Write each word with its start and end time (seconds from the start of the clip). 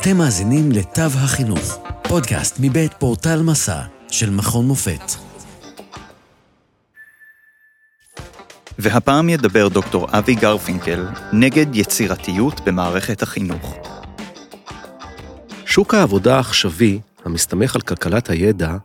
אתם 0.00 0.16
מאזינים 0.16 0.72
לתו 0.72 1.02
החינוך, 1.02 1.78
פודקאסט 2.08 2.56
מבית 2.60 2.92
פורטל 2.94 3.42
מסע 3.42 3.82
של 4.08 4.30
מכון 4.30 4.66
מופת. 4.66 5.02
והפעם 8.78 9.28
ידבר 9.28 9.68
דוקטור 9.68 10.06
אבי 10.18 10.34
גרפינקל 10.34 11.06
נגד 11.32 11.66
יצירתיות 11.76 12.60
במערכת 12.60 13.22
החינוך. 13.22 13.76
שוק 15.66 15.94
העבודה 15.94 16.36
העכשווי, 16.36 17.00
המסתמך 17.24 17.74
על 17.74 17.80
כלכלת 17.80 18.30
הידע, 18.30 18.76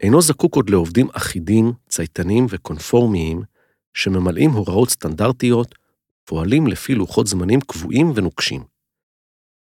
אינו 0.00 0.22
זקוק 0.22 0.56
עוד 0.56 0.70
לעובדים 0.70 1.08
אחידים, 1.12 1.72
צייתנים 1.88 2.46
וקונפורמיים, 2.50 3.42
שממלאים 3.94 4.50
הוראות 4.50 4.90
סטנדרטיות, 4.90 5.74
פועלים 6.24 6.66
לפי 6.66 6.94
לוחות 6.94 7.26
זמנים 7.26 7.60
קבועים 7.60 8.12
ונוקשים. 8.14 8.69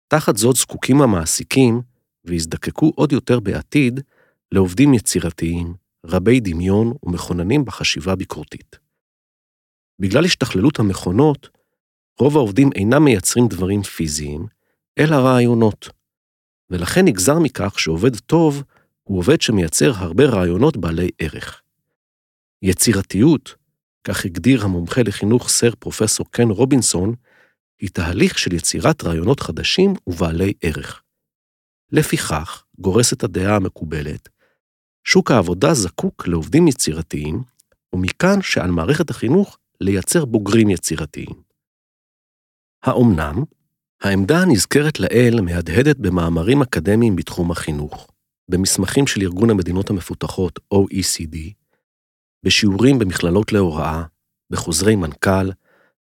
תחת 0.09 0.37
זאת 0.37 0.57
זקוקים 0.57 1.03
המעסיקים, 1.03 1.83
ויזדקקו 2.25 2.93
עוד 2.95 3.13
יותר 3.13 3.41
בעתיד, 3.41 4.01
לעובדים 4.53 4.95
יצירתיים, 4.95 5.75
רבי 6.07 6.41
דמיון 6.41 6.93
ומכוננים 7.03 7.65
בחשיבה 7.65 8.17
ביקורתית. 8.17 8.79
בגלל 9.99 10.25
השתכללות 10.25 10.79
המכונות, 10.79 11.49
רוב 12.21 12.37
העובדים 12.37 12.71
אינם 12.75 13.05
מייצרים 13.05 13.49
דברים 13.49 13.83
פיזיים, 13.83 14.47
אלא 14.99 15.17
רעיונות, 15.17 15.89
ולכן 16.71 17.05
נגזר 17.05 17.39
מכך 17.39 17.79
שעובד 17.79 18.17
טוב 18.17 18.63
הוא 19.03 19.19
עובד 19.19 19.41
שמייצר 19.41 19.93
הרבה 19.95 20.25
רעיונות 20.25 20.77
בעלי 20.77 21.11
ערך. 21.19 21.63
יצירתיות, 22.63 23.55
כך 24.05 24.25
הגדיר 24.25 24.65
המומחה 24.65 25.03
לחינוך 25.03 25.49
סר 25.49 25.71
פרופסור 25.79 26.27
קן 26.31 26.49
רובינסון, 26.51 27.15
היא 27.81 27.91
תהליך 27.91 28.39
של 28.39 28.55
יצירת 28.55 29.05
רעיונות 29.05 29.41
חדשים 29.41 29.95
ובעלי 30.07 30.53
ערך. 30.63 31.03
לפיכך, 31.93 32.65
גורסת 32.79 33.25
הדעה 33.25 33.57
המקובלת, 33.57 34.29
שוק 35.05 35.31
העבודה 35.31 35.75
זקוק 35.75 36.29
לעובדים 36.29 36.69
יצירתיים, 36.69 37.43
ומכאן 37.93 38.43
שעל 38.43 38.71
מערכת 38.71 39.11
החינוך 39.11 39.59
לייצר 39.81 40.25
בוגרים 40.25 40.71
יצירתיים. 40.71 41.43
האומנם? 42.83 43.45
העמדה 44.03 44.43
הנזכרת 44.43 45.01
לעיל 45.01 45.41
מהדהדת 45.41 45.97
במאמרים 45.97 46.63
אקדמיים 46.63 47.17
בתחום 47.17 47.51
החינוך, 47.51 48.11
במסמכים 48.51 49.07
של 49.07 49.21
ארגון 49.23 49.51
המדינות 49.51 49.91
המפותחות 49.91 50.59
OECD, 50.75 51.37
בשיעורים 52.43 52.99
במכללות 52.99 53.53
להוראה, 53.53 54.03
בחוזרי 54.51 54.97
מנכ"ל, 54.97 55.51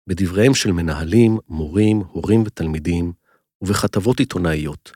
בדבריהם 0.06 0.54
של 0.54 0.72
מנהלים, 0.72 1.38
מורים, 1.48 2.00
הורים 2.00 2.42
ותלמידים, 2.46 3.12
ובכתבות 3.62 4.20
עיתונאיות. 4.20 4.92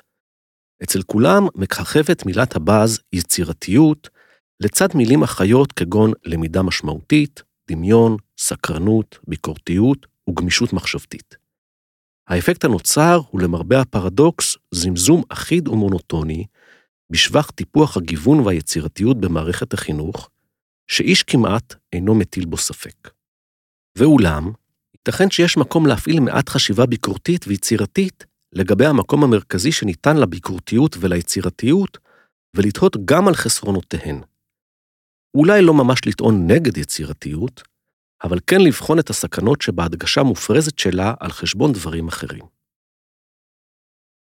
אצל 0.83 1.03
כולם 1.03 1.47
מככבת 1.55 2.27
מילת 2.27 2.57
הבאז 2.57 3.01
יצירתיות, 3.13 4.09
לצד 4.61 4.89
מילים 4.95 5.23
אחיות 5.23 5.73
כגון 5.73 6.13
למידה 6.25 6.63
משמעותית, 6.63 7.43
דמיון, 7.71 8.17
סקרנות, 8.39 9.19
ביקורתיות 9.29 10.07
וגמישות 10.29 10.73
מחשבתית. 10.73 11.37
האפקט 12.29 12.65
הנוצר 12.65 13.21
הוא 13.31 13.41
למרבה 13.41 13.81
הפרדוקס 13.81 14.57
זמזום 14.75 15.23
אחיד 15.29 15.69
ומונוטוני, 15.69 16.47
בשבח 17.11 17.51
טיפוח 17.51 17.97
הגיוון 17.97 18.41
והיצירתיות 18.41 19.21
במערכת 19.21 19.73
החינוך, 19.73 20.31
שאיש 20.91 21.23
כמעט 21.23 21.75
אינו 21.93 22.15
מטיל 22.15 22.45
בו 22.45 22.57
ספק. 22.57 23.11
ואולם, 23.99 24.53
ייתכן 24.99 25.31
שיש 25.31 25.57
מקום 25.57 25.87
להפעיל 25.87 26.21
מעט 26.21 26.49
חשיבה 26.49 26.87
ביקורתית 26.87 27.45
ויצירתית 27.49 28.27
לגבי 28.53 28.87
המקום 28.87 29.25
המרכזי 29.25 29.73
שניתן 29.73 30.17
לביקורתיות 30.17 30.97
וליצירתיות, 31.01 31.99
ולתהות 32.57 32.97
גם 33.05 33.29
על 33.29 33.35
חסרונותיהן. 33.35 34.21
אולי 35.35 35.63
לא 35.63 35.75
ממש 35.75 36.07
לטעון 36.07 36.51
נגד 36.51 36.77
יצירתיות, 36.77 37.63
אבל 38.25 38.39
כן 38.47 38.61
לבחון 38.61 38.99
את 38.99 39.11
הסכנות 39.11 39.63
שבהדגשה 39.63 40.23
מופרזת 40.23 40.79
שלה 40.79 41.15
על 41.21 41.31
חשבון 41.31 41.73
דברים 41.73 42.09
אחרים. 42.09 42.45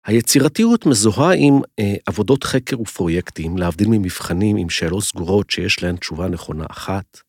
היצירתיות 0.07 0.87
מזוהה 0.87 1.35
עם 1.35 1.55
אה, 1.79 1.95
עבודות 2.07 2.45
חקר 2.45 2.81
ופרויקטים, 2.81 3.59
להבדיל 3.59 3.89
ממבחנים 3.91 4.57
עם 4.57 4.71
שאלות 4.71 5.03
סגורות 5.03 5.51
שיש 5.51 5.83
להן 5.83 5.97
תשובה 5.97 6.29
נכונה 6.29 6.65
אחת, 6.71 7.21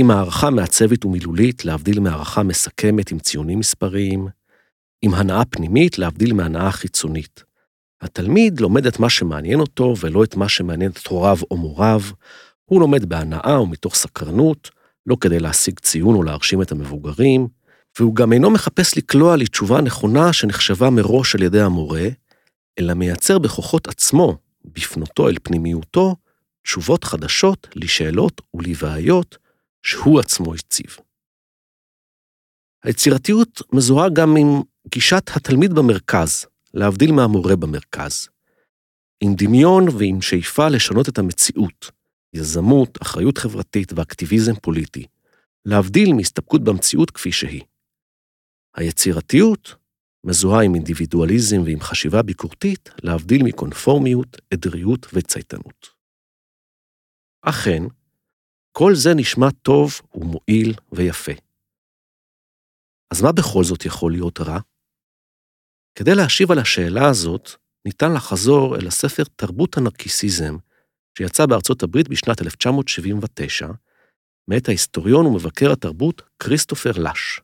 עם 0.00 0.10
הערכה 0.10 0.50
מעצבת 0.50 1.04
ומילולית, 1.04 1.64
להבדיל 1.64 2.00
מהערכה 2.00 2.42
מסכמת 2.42 3.12
עם 3.12 3.18
ציונים 3.18 3.58
מספריים, 3.58 4.28
עם 5.02 5.14
הנאה 5.14 5.44
פנימית, 5.44 5.98
להבדיל 5.98 6.32
מהנאה 6.32 6.72
חיצונית. 6.72 7.44
התלמיד 8.00 8.60
לומד 8.60 8.86
את 8.86 8.98
מה 8.98 9.10
שמעניין 9.10 9.60
אותו 9.60 9.94
ולא 10.00 10.24
את 10.24 10.36
מה 10.36 10.48
שמעניין 10.48 10.90
את 10.90 11.06
הוריו 11.06 11.36
או 11.50 11.56
מוריו, 11.56 12.00
הוא 12.64 12.80
לומד 12.80 13.08
בהנאה 13.08 13.60
ומתוך 13.60 13.94
סקרנות, 13.94 14.70
לא 15.06 15.16
כדי 15.20 15.40
להשיג 15.40 15.78
ציון 15.78 16.14
או 16.14 16.22
להרשים 16.22 16.62
את 16.62 16.72
המבוגרים, 16.72 17.48
והוא 17.98 18.14
גם 18.14 18.32
אינו 18.32 18.50
מחפש 18.50 18.96
לקלוע 18.96 19.36
לתשובה 19.36 19.80
נכונה 19.80 20.32
שנחשבה 20.32 20.90
מראש 20.90 21.34
על 21.34 21.42
ידי 21.42 21.60
המורה, 21.60 22.08
אלא 22.78 22.94
מייצר 22.94 23.38
בכוחות 23.38 23.88
עצמו, 23.88 24.36
בפנותו 24.64 25.28
אל 25.28 25.36
פנימיותו, 25.42 26.16
תשובות 26.62 27.04
חדשות 27.04 27.68
לשאלות 27.74 28.40
ולבעיות 28.54 29.47
שהוא 29.88 30.20
עצמו 30.20 30.54
הציב. 30.54 30.96
היצירתיות 32.84 33.62
מזוהה 33.72 34.08
גם 34.12 34.36
עם 34.36 34.62
גישת 34.88 35.30
התלמיד 35.36 35.72
במרכז, 35.72 36.46
להבדיל 36.74 37.12
מהמורה 37.12 37.56
במרכז. 37.56 38.28
עם 39.20 39.34
דמיון 39.34 39.88
ועם 39.98 40.22
שאיפה 40.22 40.68
לשנות 40.68 41.08
את 41.08 41.18
המציאות, 41.18 41.90
יזמות, 42.34 43.02
אחריות 43.02 43.38
חברתית 43.38 43.92
ואקטיביזם 43.92 44.54
פוליטי, 44.54 45.06
להבדיל 45.64 46.12
מהסתפקות 46.12 46.64
במציאות 46.64 47.10
כפי 47.10 47.32
שהיא. 47.32 47.62
היצירתיות 48.76 49.74
מזוהה 50.24 50.64
עם 50.64 50.74
אינדיבידואליזם 50.74 51.62
ועם 51.64 51.80
חשיבה 51.80 52.22
ביקורתית, 52.22 52.90
להבדיל 53.02 53.42
מקונפורמיות, 53.42 54.36
עדריות 54.52 55.06
וצייתנות. 55.12 55.86
אכן, 57.42 57.82
כל 58.78 58.94
זה 58.94 59.10
נשמע 59.16 59.50
טוב 59.62 60.00
ומועיל 60.14 60.74
ויפה. 60.92 61.32
אז 63.12 63.22
מה 63.22 63.32
בכל 63.32 63.64
זאת 63.64 63.84
יכול 63.84 64.12
להיות 64.12 64.40
רע? 64.40 64.58
כדי 65.94 66.14
להשיב 66.14 66.50
על 66.50 66.58
השאלה 66.58 67.08
הזאת, 67.08 67.50
ניתן 67.84 68.12
לחזור 68.16 68.76
אל 68.76 68.86
הספר 68.86 69.22
תרבות 69.36 69.76
הנרקיסיזם, 69.76 70.56
שיצא 71.18 71.46
בארצות 71.46 71.82
הברית 71.82 72.08
בשנת 72.08 72.42
1979, 72.42 73.66
מאת 74.50 74.68
ההיסטוריון 74.68 75.26
ומבקר 75.26 75.72
התרבות 75.72 76.22
כריסטופר 76.38 76.92
לש. 76.96 77.40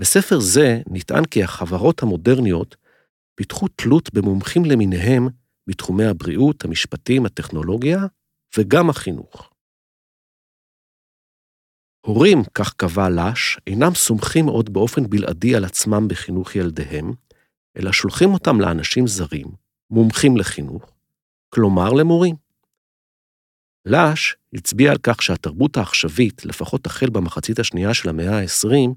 בספר 0.00 0.40
זה 0.40 0.80
נטען 0.86 1.24
כי 1.24 1.42
החברות 1.42 2.02
המודרניות 2.02 2.76
פיתחו 3.34 3.68
תלות 3.68 4.14
במומחים 4.14 4.64
למיניהם 4.64 5.28
בתחומי 5.66 6.04
הבריאות, 6.04 6.64
המשפטים, 6.64 7.26
הטכנולוגיה 7.26 7.98
וגם 8.58 8.90
החינוך. 8.90 9.47
הורים, 12.00 12.42
כך 12.54 12.74
קבע 12.74 13.08
לש, 13.08 13.58
אינם 13.66 13.94
סומכים 13.94 14.46
עוד 14.46 14.72
באופן 14.72 15.10
בלעדי 15.10 15.54
על 15.54 15.64
עצמם 15.64 16.08
בחינוך 16.08 16.56
ילדיהם, 16.56 17.12
אלא 17.76 17.92
שולחים 17.92 18.34
אותם 18.34 18.60
לאנשים 18.60 19.06
זרים, 19.06 19.46
מומחים 19.90 20.36
לחינוך, 20.36 20.92
כלומר 21.48 21.92
למורים. 21.92 22.36
לש 23.86 24.36
הצביע 24.54 24.90
על 24.90 24.98
כך 25.02 25.22
שהתרבות 25.22 25.76
העכשווית, 25.76 26.44
לפחות 26.44 26.86
החל 26.86 27.10
במחצית 27.10 27.58
השנייה 27.58 27.94
של 27.94 28.08
המאה 28.08 28.38
ה-20, 28.40 28.94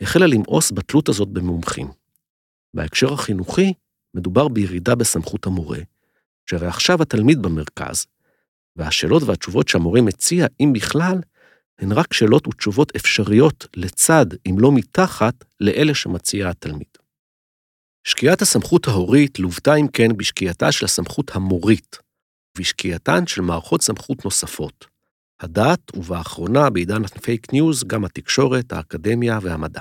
החלה 0.00 0.26
למאוס 0.26 0.72
בתלות 0.72 1.08
הזאת 1.08 1.28
במומחים. 1.28 1.88
בהקשר 2.74 3.12
החינוכי, 3.12 3.72
מדובר 4.14 4.48
בירידה 4.48 4.94
בסמכות 4.94 5.46
המורה, 5.46 5.78
שהרי 6.50 6.66
עכשיו 6.66 7.02
התלמיד 7.02 7.42
במרכז, 7.42 8.06
והשאלות 8.76 9.22
והתשובות 9.22 9.68
שהמורה 9.68 10.00
מציע, 10.00 10.46
אם 10.60 10.72
בכלל, 10.72 11.20
הן 11.78 11.92
רק 11.92 12.12
שאלות 12.12 12.46
ותשובות 12.48 12.96
אפשריות 12.96 13.66
לצד, 13.76 14.26
אם 14.46 14.56
לא 14.58 14.72
מתחת, 14.74 15.44
לאלה 15.60 15.94
שמציע 15.94 16.50
התלמיד. 16.50 16.98
שקיעת 18.04 18.42
הסמכות 18.42 18.88
ההורית 18.88 19.38
לוותה 19.38 19.74
אם 19.74 19.88
כן 19.88 20.16
בשקיעתה 20.16 20.72
של 20.72 20.84
הסמכות 20.84 21.30
המורית, 21.34 21.96
ובשקיעתן 22.56 23.26
של 23.26 23.42
מערכות 23.42 23.82
סמכות 23.82 24.24
נוספות, 24.24 24.86
הדת, 25.40 25.96
ובאחרונה, 25.96 26.70
בעידן 26.70 27.04
הפייק 27.04 27.52
ניוז, 27.52 27.84
גם 27.84 28.04
התקשורת, 28.04 28.72
האקדמיה 28.72 29.38
והמדע. 29.42 29.80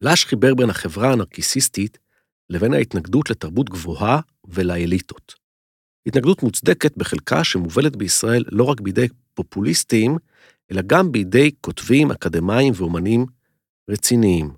לש 0.00 0.24
חיבר 0.24 0.54
בין 0.54 0.70
החברה 0.70 1.12
הנרקיסיסטית 1.12 1.98
לבין 2.50 2.74
ההתנגדות 2.74 3.30
לתרבות 3.30 3.70
גבוהה 3.70 4.20
ולאליטות. 4.44 5.34
התנגדות 6.06 6.42
מוצדקת 6.42 6.96
בחלקה 6.96 7.44
שמובלת 7.44 7.96
בישראל 7.96 8.44
לא 8.52 8.64
רק 8.64 8.80
בידי 8.80 9.08
פופוליסטים, 9.34 10.16
אלא 10.72 10.82
גם 10.86 11.12
בידי 11.12 11.50
כותבים, 11.60 12.10
אקדמאים 12.10 12.72
ואומנים 12.76 13.26
רציניים. 13.90 14.50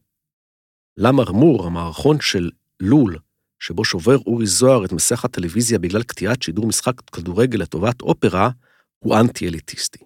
למרמור, 0.96 1.66
המערכון 1.66 2.20
של 2.20 2.50
לול, 2.80 3.18
שבו 3.60 3.84
שובר 3.84 4.16
אורי 4.26 4.46
זוהר 4.46 4.84
את 4.84 4.92
מסך 4.92 5.24
הטלוויזיה 5.24 5.78
בגלל 5.78 6.02
קטיעת 6.02 6.42
שידור 6.42 6.66
משחק 6.66 7.00
כדורגל 7.00 7.58
לטובת 7.58 8.00
אופרה, 8.00 8.50
הוא 8.98 9.16
אנטי-אליטיסטי. 9.20 10.04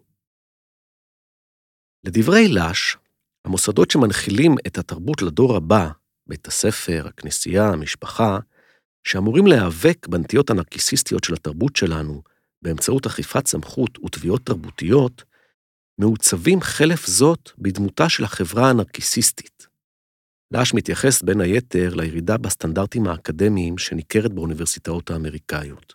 לדברי 2.05 2.49
לש, 2.49 2.97
המוסדות 3.45 3.91
שמנחילים 3.91 4.55
את 4.67 4.79
התרבות 4.79 5.23
לדור 5.23 5.57
הבא, 5.57 5.91
בית 6.27 6.47
הספר, 6.47 7.07
הכנסייה, 7.07 7.69
המשפחה, 7.69 8.39
שאמורים 9.05 9.47
להיאבק 9.47 10.07
בנטיות 10.07 10.51
הנרקיסיסטיות 10.51 11.25
של 11.25 11.35
התרבות 11.35 11.77
שלנו 11.77 12.23
באמצעות 12.62 13.07
אכיפת 13.07 13.47
סמכות 13.47 13.99
ותביעות 14.05 14.47
תרבותיות, 14.47 15.25
מעוצבים 16.01 16.61
חלף 16.61 17.07
זאת 17.07 17.51
בדמותה 17.59 18.09
של 18.09 18.25
החברה 18.25 18.71
הנרקיסיסטית. 18.71 19.67
לש 20.53 20.75
מתייחס 20.75 21.23
בין 21.23 21.41
היתר 21.41 21.95
לירידה 21.95 22.37
בסטנדרטים 22.37 23.07
האקדמיים 23.07 23.79
שניכרת 23.79 24.33
באוניברסיטאות 24.33 25.11
האמריקאיות. 25.11 25.95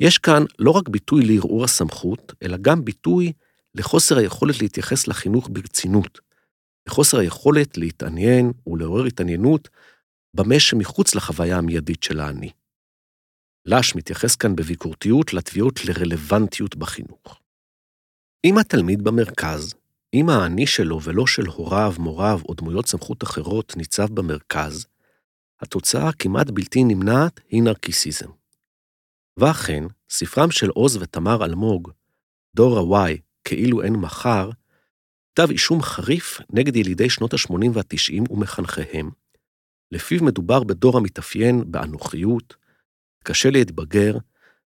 יש 0.00 0.18
כאן 0.18 0.44
לא 0.58 0.70
רק 0.70 0.88
ביטוי 0.88 1.24
לערעור 1.24 1.64
הסמכות, 1.64 2.32
אלא 2.42 2.56
גם 2.56 2.84
ביטוי 2.84 3.32
לחוסר 3.74 4.18
היכולת 4.18 4.60
להתייחס 4.60 5.08
לחינוך 5.08 5.48
ברצינות, 5.52 6.20
לחוסר 6.88 7.18
היכולת 7.18 7.78
להתעניין 7.78 8.52
ולעורר 8.66 9.04
התעניינות 9.04 9.68
במה 10.34 10.60
שמחוץ 10.60 11.14
לחוויה 11.14 11.58
המיידית 11.58 12.02
של 12.02 12.20
האני. 12.20 12.50
לש 13.70 13.96
מתייחס 13.96 14.36
כאן 14.36 14.56
בביקורתיות 14.56 15.34
לתביעות 15.34 15.84
לרלוונטיות 15.84 16.76
בחינוך. 16.76 17.40
אם 18.44 18.58
התלמיד 18.58 19.04
במרכז, 19.04 19.74
אם 20.14 20.28
האני 20.28 20.66
שלו 20.66 21.02
ולא 21.02 21.26
של 21.26 21.46
הוריו, 21.46 21.94
מוריו 21.98 22.40
או 22.48 22.54
דמויות 22.54 22.86
סמכות 22.86 23.22
אחרות 23.22 23.76
ניצב 23.76 24.06
במרכז, 24.14 24.86
התוצאה 25.60 26.08
הכמעט 26.08 26.50
בלתי 26.50 26.84
נמנעת 26.84 27.40
היא 27.48 27.62
נרקיסיזם. 27.62 28.28
ואכן, 29.36 29.84
ספרם 30.10 30.50
של 30.50 30.68
עוז 30.68 30.96
ותמר 30.96 31.44
אלמוג, 31.44 31.90
דור 32.56 32.96
ה-Y, 32.96 33.18
כאילו 33.44 33.82
אין 33.82 33.96
מחר, 33.96 34.50
כתב 35.34 35.50
אישום 35.50 35.82
חריף 35.82 36.40
נגד 36.50 36.76
ילידי 36.76 37.10
שנות 37.10 37.34
ה-80 37.34 37.70
וה-90 37.72 38.32
ומחנכיהם, 38.32 39.10
לפיו 39.92 40.24
מדובר 40.24 40.64
בדור 40.64 40.96
המתאפיין 40.96 41.72
באנוכיות, 41.72 42.67
קשה 43.28 43.50
להתבגר, 43.50 44.14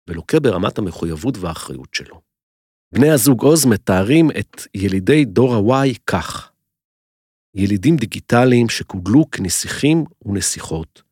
ולוקה 0.07 0.39
ברמת 0.39 0.77
המחויבות 0.77 1.38
והאחריות 1.38 1.94
שלו. 1.94 2.21
בני 2.94 3.09
הזוג 3.09 3.42
עוז 3.42 3.65
מתארים 3.65 4.31
את 4.39 4.62
ילידי 4.74 5.25
דור 5.25 5.54
ה-Y 5.54 5.98
כך: 6.07 6.51
ילידים 7.56 7.95
דיגיטליים 7.95 8.69
שקוגלו 8.69 9.31
כנסיכים 9.31 10.04
ונסיכות, 10.25 11.04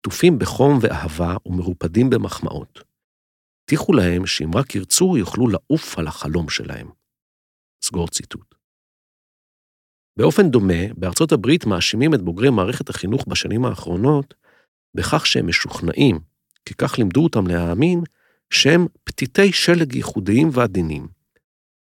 עטופים 0.00 0.38
בחום 0.38 0.78
ואהבה 0.82 1.36
ומרופדים 1.46 2.10
במחמאות. 2.10 2.80
הבטיחו 3.62 3.92
להם 3.92 4.26
שאם 4.26 4.50
רק 4.54 4.74
ירצו, 4.74 5.16
יוכלו 5.16 5.48
לעוף 5.48 5.98
על 5.98 6.06
החלום 6.06 6.48
שלהם. 6.48 6.90
סגור 7.84 8.08
ציטוט. 8.08 8.54
באופן 10.18 10.50
דומה, 10.50 10.94
בארצות 10.96 11.32
הברית 11.32 11.66
מאשימים 11.66 12.14
את 12.14 12.22
בוגרי 12.22 12.50
מערכת 12.50 12.88
החינוך 12.88 13.24
בשנים 13.28 13.64
האחרונות 13.64 14.34
בכך 14.96 15.26
שהם 15.26 15.46
משוכנעים, 15.46 16.33
כי 16.64 16.74
כך 16.74 16.98
לימדו 16.98 17.24
אותם 17.24 17.46
להאמין, 17.46 18.02
שהם 18.50 18.86
פתיתי 19.04 19.52
שלג 19.52 19.94
ייחודיים 19.94 20.48
ועדינים, 20.52 21.08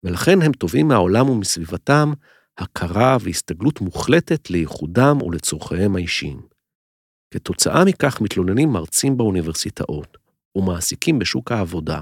ולכן 0.03 0.41
הם 0.41 0.51
תובעים 0.51 0.87
מהעולם 0.87 1.29
ומסביבתם 1.29 2.13
הכרה 2.57 3.17
והסתגלות 3.21 3.81
מוחלטת 3.81 4.49
לייחודם 4.49 5.21
ולצורכיהם 5.21 5.95
האישיים. 5.95 6.41
כתוצאה 7.31 7.85
מכך 7.85 8.21
מתלוננים 8.21 8.69
מרצים 8.69 9.17
באוניברסיטאות 9.17 10.17
ומעסיקים 10.55 11.19
בשוק 11.19 11.51
העבודה 11.51 12.01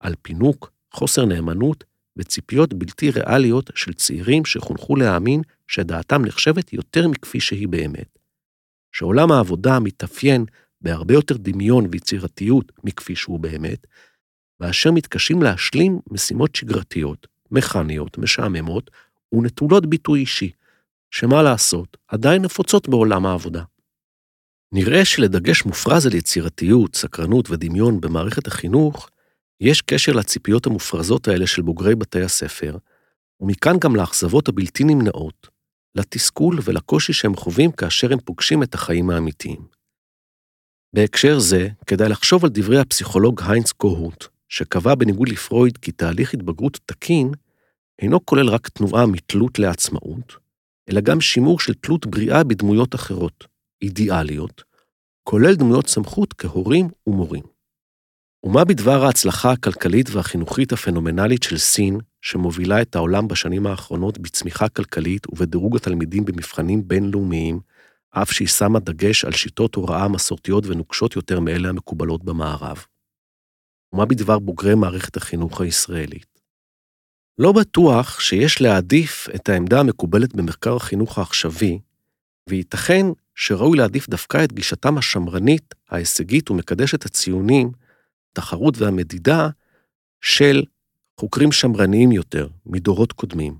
על 0.00 0.14
פינוק, 0.22 0.70
חוסר 0.92 1.24
נאמנות 1.24 1.84
וציפיות 2.16 2.74
בלתי 2.74 3.10
ריאליות 3.10 3.70
של 3.74 3.92
צעירים 3.92 4.44
שחונכו 4.44 4.96
להאמין 4.96 5.40
שדעתם 5.68 6.24
נחשבת 6.24 6.72
יותר 6.72 7.08
מכפי 7.08 7.40
שהיא 7.40 7.68
באמת. 7.68 8.18
שעולם 8.92 9.32
העבודה 9.32 9.78
מתאפיין 9.78 10.44
בהרבה 10.80 11.14
יותר 11.14 11.36
דמיון 11.36 11.86
ויצירתיות 11.90 12.72
מכפי 12.84 13.16
שהוא 13.16 13.40
באמת, 13.40 13.86
ואשר 14.60 14.90
מתקשים 14.90 15.42
להשלים 15.42 15.98
משימות 16.10 16.54
שגרתיות, 16.54 17.26
מכניות, 17.50 18.18
משעממות 18.18 18.90
ונטולות 19.32 19.86
ביטוי 19.86 20.20
אישי, 20.20 20.50
שמה 21.10 21.42
לעשות, 21.42 21.96
עדיין 22.08 22.42
נפוצות 22.42 22.88
בעולם 22.88 23.26
העבודה. 23.26 23.62
נראה 24.72 25.04
שלדגש 25.04 25.64
מופרז 25.64 26.06
על 26.06 26.14
יצירתיות, 26.14 26.96
סקרנות 26.96 27.50
ודמיון 27.50 28.00
במערכת 28.00 28.46
החינוך, 28.46 29.10
יש 29.60 29.82
קשר 29.82 30.12
לציפיות 30.12 30.66
המופרזות 30.66 31.28
האלה 31.28 31.46
של 31.46 31.62
בוגרי 31.62 31.94
בתי 31.94 32.22
הספר, 32.22 32.76
ומכאן 33.40 33.78
גם 33.78 33.96
לאכזבות 33.96 34.48
הבלתי 34.48 34.84
נמנעות, 34.84 35.48
לתסכול 35.94 36.58
ולקושי 36.64 37.12
שהם 37.12 37.36
חווים 37.36 37.72
כאשר 37.72 38.12
הם 38.12 38.18
פוגשים 38.24 38.62
את 38.62 38.74
החיים 38.74 39.10
האמיתיים. 39.10 39.77
בהקשר 40.92 41.38
זה, 41.38 41.68
כדאי 41.86 42.08
לחשוב 42.08 42.44
על 42.44 42.50
דברי 42.54 42.78
הפסיכולוג 42.78 43.40
היינץ 43.46 43.72
קוהוט, 43.72 44.26
שקבע 44.48 44.94
בניגוד 44.94 45.28
לפרויד 45.28 45.78
כי 45.78 45.92
תהליך 45.92 46.34
התבגרות 46.34 46.78
תקין 46.86 47.32
אינו 47.98 48.26
כולל 48.26 48.48
רק 48.48 48.68
תנועה 48.68 49.06
מתלות 49.06 49.58
לעצמאות, 49.58 50.36
אלא 50.90 51.00
גם 51.00 51.20
שימור 51.20 51.60
של 51.60 51.74
תלות 51.74 52.06
בריאה 52.06 52.44
בדמויות 52.44 52.94
אחרות, 52.94 53.46
אידיאליות, 53.82 54.62
כולל 55.24 55.54
דמויות 55.54 55.88
סמכות 55.88 56.32
כהורים 56.32 56.88
ומורים. 57.06 57.44
ומה 58.44 58.64
בדבר 58.64 59.04
ההצלחה 59.04 59.52
הכלכלית 59.52 60.10
והחינוכית 60.10 60.72
הפנומנלית 60.72 61.42
של 61.42 61.58
סין, 61.58 61.98
שמובילה 62.22 62.82
את 62.82 62.96
העולם 62.96 63.28
בשנים 63.28 63.66
האחרונות 63.66 64.18
בצמיחה 64.18 64.68
כלכלית 64.68 65.26
ובדירוג 65.32 65.76
התלמידים 65.76 66.24
במבחנים 66.24 66.88
בינלאומיים, 66.88 67.60
אף 68.10 68.32
שהיא 68.32 68.48
שמה 68.48 68.78
דגש 68.78 69.24
על 69.24 69.32
שיטות 69.32 69.74
הוראה 69.74 70.08
מסורתיות 70.08 70.66
ונוקשות 70.66 71.16
יותר 71.16 71.40
מאלה 71.40 71.68
המקובלות 71.68 72.24
במערב? 72.24 72.84
ומה 73.92 74.06
בדבר 74.06 74.38
בוגרי 74.38 74.74
מערכת 74.74 75.16
החינוך 75.16 75.60
הישראלית? 75.60 76.38
לא 77.38 77.52
בטוח 77.52 78.20
שיש 78.20 78.60
להעדיף 78.60 79.28
את 79.34 79.48
העמדה 79.48 79.80
המקובלת 79.80 80.34
במחקר 80.34 80.76
החינוך 80.76 81.18
העכשווי, 81.18 81.78
וייתכן 82.48 83.06
שראוי 83.34 83.78
להעדיף 83.78 84.08
דווקא 84.08 84.44
את 84.44 84.52
גישתם 84.52 84.98
השמרנית, 84.98 85.74
ההישגית 85.88 86.50
ומקדשת 86.50 87.04
הציונים, 87.04 87.70
התחרות 88.32 88.78
והמדידה 88.78 89.48
של 90.20 90.62
חוקרים 91.20 91.52
שמרניים 91.52 92.12
יותר 92.12 92.48
מדורות 92.66 93.12
קודמים. 93.12 93.58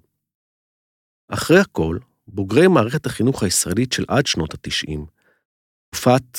אחרי 1.29 1.61
הכל, 1.61 1.99
בוגרי 2.29 2.69
מערכת 2.69 3.07
החינוך 3.07 3.43
הישראלית 3.43 3.93
של 3.93 4.05
עד 4.09 4.27
שנות 4.27 4.55
ה-90, 4.55 4.99
תקופת 5.91 6.39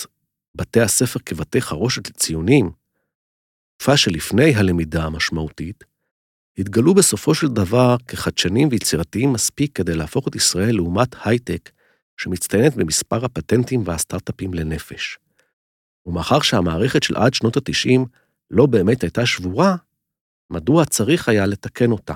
בתי 0.55 0.81
הספר 0.81 1.19
כבתי 1.19 1.61
חרושת 1.61 2.09
לציונים, 2.09 2.71
תקופה 3.77 3.97
שלפני 3.97 4.55
הלמידה 4.55 5.03
המשמעותית, 5.03 5.83
התגלו 6.57 6.93
בסופו 6.93 7.35
של 7.35 7.47
דבר 7.47 7.95
כחדשנים 8.07 8.67
ויצירתיים 8.71 9.33
מספיק 9.33 9.75
כדי 9.75 9.95
להפוך 9.95 10.27
את 10.27 10.35
ישראל 10.35 10.75
לאומת 10.75 11.15
הייטק 11.25 11.69
שמצטיינת 12.17 12.75
במספר 12.75 13.25
הפטנטים 13.25 13.83
והסטארט-אפים 13.85 14.53
לנפש. 14.53 15.17
ומאחר 16.05 16.41
שהמערכת 16.41 17.03
של 17.03 17.15
עד 17.15 17.33
שנות 17.33 17.57
ה-90 17.57 17.99
לא 18.51 18.65
באמת 18.65 19.01
הייתה 19.03 19.25
שבורה, 19.25 19.75
מדוע 20.49 20.85
צריך 20.85 21.29
היה 21.29 21.45
לתקן 21.45 21.91
אותה? 21.91 22.13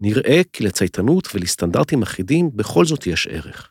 נראה 0.00 0.40
כי 0.52 0.64
לצייתנות 0.64 1.28
ולסטנדרטים 1.34 2.02
אחידים 2.02 2.50
בכל 2.54 2.84
זאת 2.84 3.06
יש 3.06 3.26
ערך. 3.26 3.70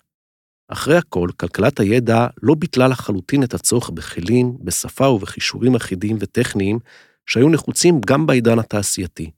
אחרי 0.67 0.97
הכל, 0.97 1.29
כלכלת 1.37 1.79
הידע 1.79 2.27
לא 2.43 2.55
ביטלה 2.55 2.87
לחלוטין 2.87 3.43
את 3.43 3.53
הצורך 3.53 3.89
בכלים, 3.89 4.57
בשפה 4.63 5.07
ובכישורים 5.07 5.75
אחידים 5.75 6.17
וטכניים 6.19 6.79
שהיו 7.25 7.49
נחוצים 7.49 8.01
גם 8.05 8.25
בעידן 8.25 8.59
התעשייתי. 8.59 9.31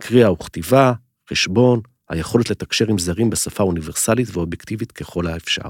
קריאה 0.00 0.32
וכתיבה, 0.32 0.92
חשבון, 1.30 1.80
היכולת 2.10 2.50
לתקשר 2.50 2.84
עם 2.88 2.98
זרים 2.98 3.30
בשפה 3.30 3.62
אוניברסלית 3.62 4.28
ואובייקטיבית 4.32 4.92
ככל 4.92 5.26
האפשר. 5.26 5.68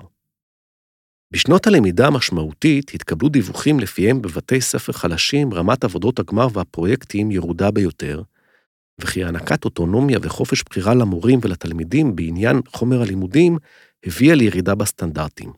בשנות 1.31 1.67
הלמידה 1.67 2.07
המשמעותית 2.07 2.95
התקבלו 2.95 3.29
דיווחים 3.29 3.81
לפיהם 3.81 4.23
בבתי 4.23 4.61
ספר 4.61 4.93
חלשים 4.93 5.55
רמת 5.55 5.85
עבודות 5.85 6.19
הגמר 6.19 6.49
והפרויקטים 6.53 7.31
ירודה 7.31 7.71
ביותר, 7.71 8.23
וכי 9.01 9.25
הענקת 9.25 9.65
אוטונומיה 9.65 10.19
וחופש 10.23 10.63
בחירה 10.63 10.95
למורים 10.95 11.39
ולתלמידים 11.43 12.17
בעניין 12.17 12.61
חומר 12.69 13.03
הלימודים 13.03 13.59
הביאה 14.07 14.35
לירידה 14.35 14.75
בסטנדרטים. 14.75 15.53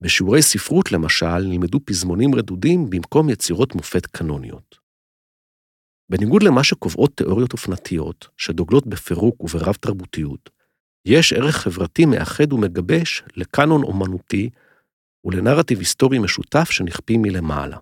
בשיעורי 0.00 0.42
ספרות, 0.42 0.92
למשל, 0.92 1.38
נלמדו 1.38 1.78
פזמונים 1.84 2.34
רדודים 2.34 2.90
במקום 2.90 3.30
יצירות 3.30 3.74
מופת 3.74 4.06
קנוניות. 4.06 4.78
בניגוד 6.10 6.42
למה 6.42 6.64
שקובעות 6.64 7.16
תיאוריות 7.16 7.52
אופנתיות, 7.52 8.28
שדוגלות 8.36 8.86
בפירוק 8.86 9.44
וברב 9.44 9.74
תרבותיות, 9.74 10.50
יש 11.04 11.32
ערך 11.32 11.56
חברתי 11.56 12.06
מאחד 12.06 12.52
ומגבש 12.52 13.22
לקאנון 13.36 13.82
אומנותי 13.82 14.50
ולנרטיב 15.24 15.78
היסטורי 15.78 16.18
משותף 16.18 16.70
שנכפים 16.70 17.22
מלמעלה. 17.22 17.76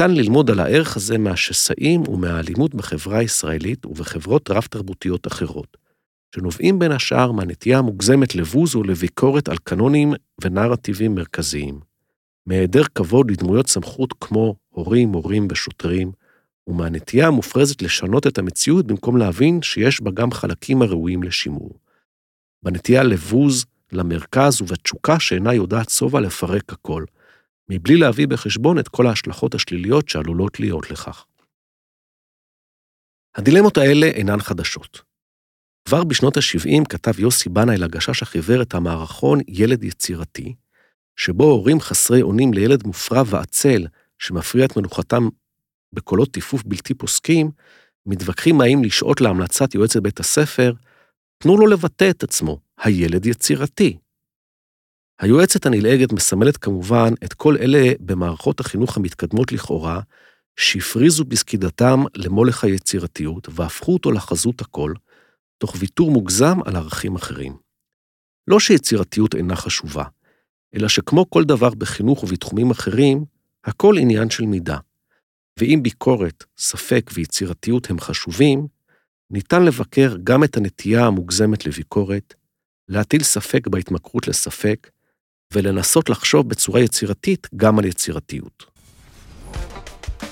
ניתן 0.00 0.14
ללמוד 0.14 0.50
על 0.50 0.60
הערך 0.60 0.96
הזה 0.96 1.18
מהשסעים 1.18 2.08
ומהאלימות 2.08 2.74
בחברה 2.74 3.18
הישראלית 3.18 3.86
ובחברות 3.86 4.50
רב-תרבותיות 4.50 5.26
אחרות, 5.26 5.76
שנובעים 6.34 6.78
בין 6.78 6.92
השאר 6.92 7.32
מהנטייה 7.32 7.78
המוגזמת 7.78 8.34
לבוז 8.34 8.74
ולביקורת 8.74 9.48
על 9.48 9.56
קנונים 9.64 10.12
ונרטיבים 10.44 11.14
מרכזיים, 11.14 11.80
מהיעדר 12.46 12.82
כבוד 12.94 13.30
לדמויות 13.30 13.68
סמכות 13.68 14.14
כמו 14.20 14.54
הורים, 14.68 15.08
מורים 15.08 15.48
ושוטרים, 15.50 16.12
ומהנטייה 16.66 17.26
המופרזת 17.26 17.82
לשנות 17.82 18.26
את 18.26 18.38
המציאות 18.38 18.86
במקום 18.86 19.16
להבין 19.16 19.62
שיש 19.62 20.00
בה 20.00 20.10
גם 20.10 20.32
חלקים 20.32 20.82
הראויים 20.82 21.22
לשימור. 21.22 21.78
בנטייה 22.62 23.02
לבוז 23.02 23.64
למרכז 23.92 24.62
ובתשוקה 24.62 25.20
שאינה 25.20 25.54
יודעת 25.54 25.90
שובע 25.90 26.20
לפרק 26.20 26.72
הכל, 26.72 27.04
מבלי 27.68 27.96
להביא 27.96 28.26
בחשבון 28.26 28.78
את 28.78 28.88
כל 28.88 29.06
ההשלכות 29.06 29.54
השליליות 29.54 30.08
שעלולות 30.08 30.60
להיות 30.60 30.90
לכך. 30.90 31.26
הדילמות 33.36 33.78
האלה 33.78 34.06
אינן 34.06 34.40
חדשות. 34.40 35.02
כבר 35.88 36.04
בשנות 36.04 36.36
ה-70 36.36 36.84
כתב 36.88 37.20
יוסי 37.20 37.48
בנאי 37.48 37.76
לגשש 37.76 38.22
החיוור 38.22 38.62
את 38.62 38.74
המערכון 38.74 39.40
ילד 39.48 39.84
יצירתי, 39.84 40.54
שבו 41.16 41.44
הורים 41.44 41.80
חסרי 41.80 42.22
אונים 42.22 42.54
לילד 42.54 42.86
מופרע 42.86 43.22
ועצל, 43.26 43.86
שמפריע 44.18 44.66
את 44.66 44.76
מנוחתם 44.76 45.28
בקולות 45.92 46.30
טיפוף 46.30 46.62
בלתי 46.66 46.94
פוסקים, 46.94 47.50
מתווכחים 48.06 48.60
האם 48.60 48.84
לשעות 48.84 49.20
להמלצת 49.20 49.74
יועצת 49.74 50.02
בית 50.02 50.20
הספר, 50.20 50.72
תנו 51.38 51.56
לו 51.56 51.66
לבטא 51.66 52.10
את 52.10 52.22
עצמו, 52.22 52.58
הילד 52.78 53.26
יצירתי. 53.26 53.98
היועצת 55.20 55.66
הנלעגת 55.66 56.12
מסמלת 56.12 56.56
כמובן 56.56 57.14
את 57.24 57.32
כל 57.32 57.56
אלה 57.56 57.92
במערכות 58.00 58.60
החינוך 58.60 58.96
המתקדמות 58.96 59.52
לכאורה, 59.52 60.00
שהפריזו 60.56 61.24
בסקידתם 61.24 62.04
למולך 62.14 62.64
היצירתיות 62.64 63.48
והפכו 63.50 63.92
אותו 63.92 64.12
לחזות 64.12 64.60
הכל, 64.60 64.92
תוך 65.58 65.76
ויתור 65.78 66.10
מוגזם 66.10 66.58
על 66.64 66.76
ערכים 66.76 67.14
אחרים. 67.14 67.56
לא 68.48 68.60
שיצירתיות 68.60 69.34
אינה 69.34 69.56
חשובה, 69.56 70.04
אלא 70.74 70.88
שכמו 70.88 71.30
כל 71.30 71.44
דבר 71.44 71.70
בחינוך 71.70 72.24
ובתחומים 72.24 72.70
אחרים, 72.70 73.24
הכל 73.64 73.98
עניין 73.98 74.30
של 74.30 74.44
מידה. 74.44 74.78
ואם 75.58 75.80
ביקורת, 75.82 76.44
ספק 76.58 77.10
ויצירתיות 77.14 77.90
הם 77.90 78.00
חשובים, 78.00 78.66
ניתן 79.30 79.64
לבקר 79.64 80.16
גם 80.24 80.44
את 80.44 80.56
הנטייה 80.56 81.06
המוגזמת 81.06 81.66
לביקורת, 81.66 82.34
להטיל 82.88 83.22
ספק 83.22 83.66
בהתמכרות 83.68 84.28
לספק, 84.28 84.90
ולנסות 85.52 86.10
לחשוב 86.10 86.48
בצורה 86.48 86.80
יצירתית 86.80 87.48
גם 87.56 87.78
על 87.78 87.84
יצירתיות. 87.84 88.64